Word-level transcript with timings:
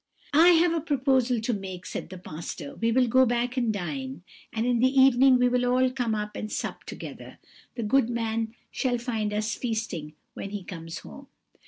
"'I 0.33 0.47
have 0.53 0.73
a 0.73 0.81
proposal 0.81 1.39
to 1.41 1.53
make,' 1.53 1.85
said 1.85 2.09
the 2.09 2.17
pastor; 2.17 2.73
'we 2.73 2.91
will 2.91 3.07
go 3.07 3.23
back 3.23 3.55
and 3.55 3.71
dine, 3.71 4.23
and 4.51 4.65
in 4.65 4.79
the 4.79 4.99
evening 4.99 5.37
we 5.37 5.47
will 5.47 5.63
all 5.63 5.91
come 5.91 6.15
up 6.15 6.35
and 6.35 6.51
sup 6.51 6.83
together; 6.85 7.37
the 7.75 7.83
good 7.83 8.09
man 8.09 8.55
shall 8.71 8.97
find 8.97 9.31
us 9.31 9.53
feasting 9.53 10.13
when 10.33 10.49
he 10.49 10.63
comes 10.63 10.97
home.' 11.01 11.27